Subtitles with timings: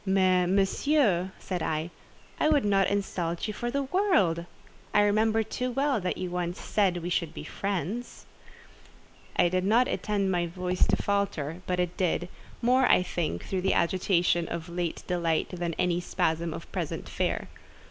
[0.03, 1.91] "Mais, Monsieur," said I,
[2.39, 4.45] "I would not insult you for the world.
[4.95, 8.25] I remember too well that you once said we should be friends."
[9.35, 12.29] I did not intend my voice to falter, but it did:
[12.63, 17.07] more, I think, through the agitation of late delight than in any spasm of present
[17.07, 17.47] fear.